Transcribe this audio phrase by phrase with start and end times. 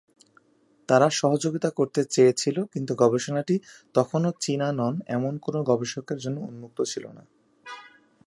[0.89, 3.55] তাঁরা সহযোগিতা করতে চেয়েছিল কিন্তু গবেষণাটি
[3.95, 7.23] তখনও চীনা নন এমন কোন গবেষকের জন্য উন্মুক্ত ছিল না।